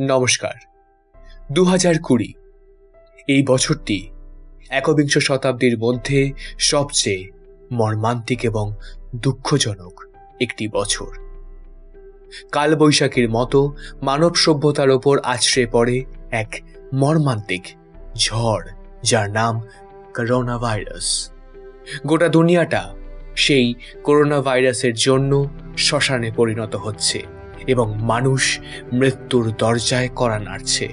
নমস্কার। 0.00 0.54
দু 1.52 1.64
হাজার 1.64 1.94
কুড়ি, 2.02 2.34
এই 3.28 3.42
বছরটি 3.42 4.08
একবিংশ 4.70 5.18
শতাব্দীর 5.18 5.78
মধ্যে 5.78 6.32
সবচেয়ে 6.58 7.28
মর্মান্তিক 7.72 8.44
এবং 8.44 8.72
দুঃখজনক 9.16 10.06
একটি 10.40 10.68
বছর। 10.68 11.12
কালবৈশাখীর 12.52 13.30
মতো 13.30 13.74
মানব 14.02 14.34
সভ্যতার 14.34 14.90
ওপর 14.90 15.18
আছড়ে 15.22 15.66
পড়ে 15.72 16.04
এক 16.30 16.60
মর্মান্তিক 16.92 17.62
ঝড় 18.16 18.66
যার 19.02 19.30
নাম 19.30 19.60
করোনা 20.14 20.58
ভাইরাস 20.58 21.30
গোটা 22.06 22.28
দুনিয়াটা 22.28 22.94
সেই 23.36 23.74
করোনা 24.04 24.40
ভাইরাসের 24.40 24.94
জন্য 24.94 25.48
শ্মশানে 25.76 26.30
পরিণত 26.30 26.76
হচ্ছে। 26.76 27.37
এবং 27.66 27.94
মানুষ 28.02 28.60
মৃত্যুর 28.92 29.52
দরজায় 29.58 30.08
করা 30.08 30.38
নাড়ছে। 30.38 30.88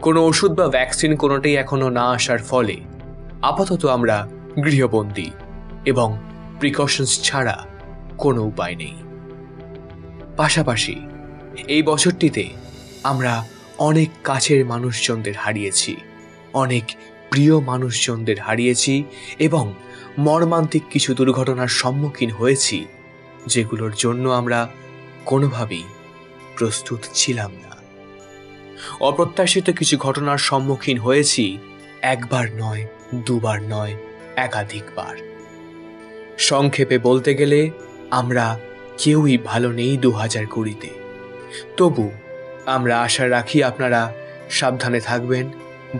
কোনো 0.00 0.20
ওষুধ 0.26 0.52
বা 0.54 0.68
ভ্যাকসিন 0.68 1.16
কোনোটাই 1.16 1.54
এখনও 1.54 1.88
না 1.88 2.04
আসার 2.10 2.38
ফলে 2.38 2.76
আপাতত 3.42 3.86
আমরা 3.86 4.28
গৃহবন্দী 4.64 5.30
এবং 5.84 6.18
প্রিকশনস 6.60 7.22
ছাড়া 7.22 7.56
কোনো 8.18 8.42
উপায় 8.42 8.76
নেই। 8.76 8.94
পাশাপাশি 10.36 10.96
এই 11.68 11.82
বছরটিতে 11.82 12.44
আমরা 13.02 13.44
অনেক 13.78 14.10
কাছের 14.24 14.66
মানুষজনদের 14.66 15.34
হারিয়েছি, 15.36 15.96
অনেক 16.52 16.84
প্রিয় 17.30 17.60
মানুষজনদের 17.60 18.40
হারিয়েছি 18.40 19.04
এবং 19.38 19.74
মর্মান্তিক 20.18 20.82
কিছু 20.90 21.14
দুর্ঘটনার 21.14 21.68
সম্মুখীন 21.68 22.30
হয়েছি, 22.30 22.84
যেগুলোর 23.46 23.92
জন্য 23.98 24.28
আমরা 24.28 24.68
কোনোভাবেই 25.26 25.84
প্রস্তুত 26.56 27.00
ছিলাম 27.14 27.50
না। 27.50 27.76
অপ্রত্যাশিত 29.00 29.70
কিছু 29.70 29.98
ঘটনার 29.98 30.38
সম্মুখীন 30.38 30.98
হয়েছি 30.98 31.58
একবার 32.02 32.46
নয়, 32.56 32.86
দুবার 33.14 33.62
নয়, 33.62 33.94
একাধিকবার। 34.36 35.14
সংক্ষেপে 36.38 36.98
বলতে 36.98 37.34
গেলে, 37.34 37.70
আমরা 38.10 38.58
কেউই 38.98 39.38
ভালো 39.38 39.72
নেই 39.72 39.96
দু 39.96 40.10
হাজার 40.10 40.46
কুড়িতে। 40.46 40.88
তবু 41.76 42.10
আমরা 42.66 43.00
আশা 43.00 43.28
রাখি 43.28 43.62
আপনারা 43.62 44.12
সাবধানে 44.50 45.00
থাকবেন, 45.00 45.50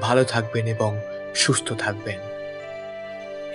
ভালো 0.01 0.25
থাকবেন 0.25 0.67
এবং 0.67 1.01
সুস্থ 1.35 1.73
থাকবেন। 1.73 2.19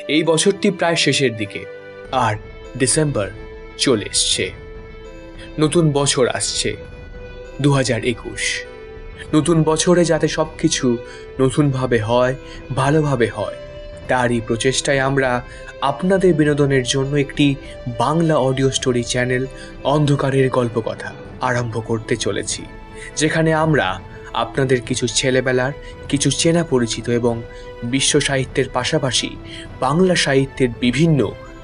এই 0.07 0.23
বছরটি 0.23 0.71
প্রায় 0.71 0.95
শেষের 0.95 1.37
দিকে, 1.37 1.65
আর 2.11 2.35
ডিসেম্বর 2.77 3.27
চলে 3.77 4.05
এসছে। 4.05 4.68
নতুন 5.59 5.91
বছর 5.91 6.25
আসছে 6.27 6.75
দু 7.61 7.69
হাজার 7.73 8.01
একুশ। 8.05 8.43
নতুন 9.33 9.63
বছরে 9.63 10.05
যাতে 10.05 10.27
সব 10.27 10.47
কিছু 10.61 10.97
নতুনভাবে 11.39 11.99
হয়, 11.99 12.35
ভালোভাবে 12.75 13.27
হয়, 13.27 13.57
তারই 14.07 14.39
প্রচেষ্টায় 14.47 14.99
আমরা 14.99 15.29
আপনাদের 15.81 16.33
বিনোদনের 16.33 16.83
জন্য 16.83 17.15
একটি 17.15 17.55
বাংলা 18.03 18.35
অডিও 18.37 18.69
স্টোরি 18.71 19.03
চ্যানেল, 19.03 19.43
অন্ধকারের 19.83 20.49
গল্পকথা 20.49 21.11
আরম্ভ 21.41 21.75
করতে 21.79 22.15
চলেছি, 22.15 22.61
যেখানে 23.15 23.53
আমরা 23.53 23.87
আপনাদের 24.33 24.81
কিছু 24.81 25.05
ছেলেবেলার, 25.07 25.73
কিছু 26.07 26.29
চেনা 26.31 26.63
পরিচিত 26.63 27.05
এবং 27.09 27.35
বিশ্ব 27.83 28.13
সাহিত্যের 28.19 28.67
পাশাপাশি 28.69 29.29
বাংলা 29.79 30.15
সাহিত্যের 30.15 30.69
বিভিন্ন 30.79 31.19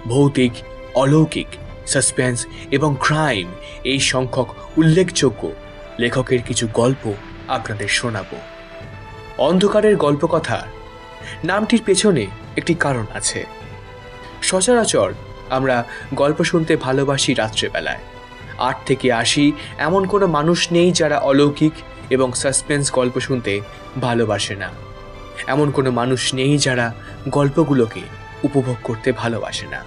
ভৌতিক, 0.08 0.54
অলৌকিক 0.96 1.50
সাসপেন্স 1.86 2.46
এবং 2.72 2.96
ক্রাইম 3.00 3.52
এই 3.84 4.00
সংখ্যক 4.00 4.56
উল্লেখযোগ্য 4.78 5.52
লেখকের 6.00 6.42
কিছু 6.42 6.68
গল্প 6.74 7.14
আপনাদের 7.48 7.88
শোনাব। 7.88 8.36
অন্ধকারের 9.38 9.96
গল্পকথা, 9.96 10.68
নামটির 11.44 11.82
পেছনে 11.86 12.28
একটি 12.58 12.74
কারণ 12.74 13.06
আছে। 13.14 13.46
সচরাচর 14.42 15.14
আমরা 15.50 15.84
গল্প 16.14 16.44
শুনতে 16.44 16.76
ভালোবাসি 16.76 17.34
রাত্রেবেলায়। 17.34 18.00
আট 18.58 18.78
থেকে 18.86 19.12
আশি 19.12 19.52
এমন 19.78 20.06
কোনো 20.06 20.28
মানুষ 20.28 20.72
নেই 20.72 20.92
যারা 20.92 21.18
অলৌকিক 21.20 21.74
এবং 22.10 22.34
সাসপেন্স 22.34 22.92
গল্প 22.92 23.20
শুনতে 23.20 23.62
ভালোবাসে 24.02 24.56
না। 24.56 24.70
এমন 25.48 25.72
কোনো 25.72 25.92
মানুষ 25.92 26.34
নেই 26.34 26.58
যারা 26.58 26.94
গল্পগুলোকে 27.30 28.02
উপভোগ 28.44 28.76
করতে 28.84 29.12
ভালোবাসে 29.12 29.68
না। 29.68 29.84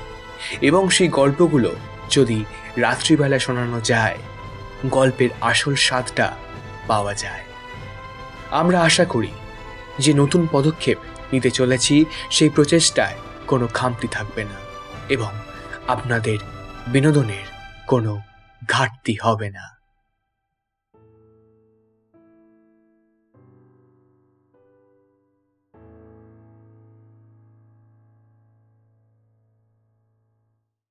এবং 0.61 0.91
সেই 0.91 1.09
গল্পগুলো 1.09 1.77
যদি 2.11 2.45
রাত্রিবেলা 2.77 3.39
শোনানো 3.39 3.81
যায়, 3.81 4.19
গল্পের 4.87 5.29
আসল 5.41 5.75
স্বাদটা 5.75 6.37
পাওয়া 6.87 7.15
যায়। 7.15 7.45
আমরা 8.51 8.83
আশা 8.83 9.05
করি 9.05 9.31
যে 9.99 10.13
নতুন 10.13 10.49
পদক্ষেপ 10.53 10.99
নিতে 11.33 11.51
চলেছি, 11.51 12.05
সেই 12.31 12.49
প্রচেষ্টায় 12.49 13.17
কোনো 13.47 13.67
খামতি 13.67 14.09
থাকবে 14.09 14.45
না 14.45 14.57
এবং 15.09 15.31
আপনাদের 15.89 16.39
বিনোদনের 16.87 17.47
কোনো 17.87 18.21
ঘাটতি 18.69 19.19
হবে 19.23 19.51
না। 19.51 19.78